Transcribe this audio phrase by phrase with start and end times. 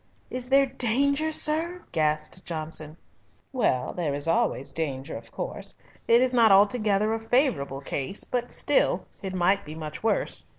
[0.31, 2.97] "Is there danger, sir?" gasped Johnson.
[3.53, 5.75] "Well, there is always danger, of course.
[6.07, 10.43] It is not altogether a favourable case, but still it might be much worse.